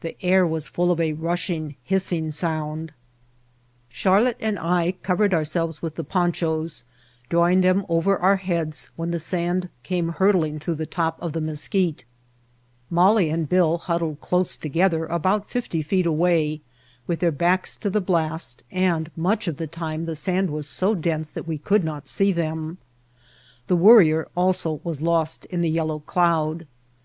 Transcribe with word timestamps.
The 0.00 0.16
air 0.20 0.44
was 0.44 0.66
full 0.66 0.90
of 0.90 0.98
a 0.98 1.12
rushing, 1.12 1.76
hissing 1.84 2.32
sound. 2.32 2.88
[2.1] 2.88 2.90
White 2.90 4.02
Heart 4.02 4.18
of 4.18 4.24
Mojave 4.24 4.40
Charlotte 4.40 4.48
and 4.48 4.58
I 4.58 4.92
covered 5.04 5.32
ourselves 5.32 5.80
with 5.80 5.94
the 5.94 6.02
ponchos, 6.02 6.82
drawing 7.28 7.60
them 7.60 7.86
over 7.88 8.18
our 8.18 8.34
heads 8.34 8.90
when 8.96 9.12
the 9.12 9.20
sand 9.20 9.68
came 9.84 10.08
hurtling 10.08 10.58
through 10.58 10.74
the 10.74 10.86
top 10.86 11.22
of 11.22 11.34
the 11.34 11.40
Mesquite. 11.40 12.04
Molly 12.90 13.30
and 13.30 13.48
Bill 13.48 13.78
huddled 13.78 14.20
close 14.20 14.56
to 14.56 14.68
gether 14.68 15.06
about 15.06 15.48
fifty 15.48 15.82
feet 15.82 16.04
away 16.06 16.60
with 17.06 17.20
their 17.20 17.30
backs 17.30 17.76
to 17.76 17.88
the 17.90 18.00
blast, 18.00 18.64
and 18.72 19.08
much 19.14 19.46
of 19.46 19.58
the 19.58 19.68
time 19.68 20.04
the 20.04 20.16
sand 20.16 20.50
was 20.50 20.66
so 20.68 20.96
dense 20.96 21.30
that 21.30 21.46
we 21.46 21.58
could 21.58 21.84
not 21.84 22.08
see 22.08 22.32
them. 22.32 22.78
The 23.68 23.76
Wor 23.76 23.98
rier 23.98 24.26
also 24.36 24.80
was 24.82 25.00
lost 25.00 25.44
in 25.44 25.60
the 25.60 25.70
yellow 25.70 26.00
cloud. 26.00 26.66